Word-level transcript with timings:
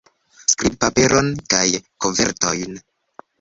Skribpaperon 0.53 1.29
kaj 1.55 1.67
kovertojn. 2.07 2.81